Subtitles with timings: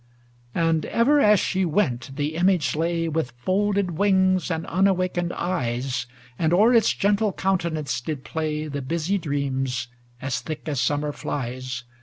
[0.53, 6.07] XL And ever as she went, the Image lay With folded wings and unawakened eyes;
[6.39, 11.83] And o'er its gentle countenance did play The busy dreams, as thick as summer flies..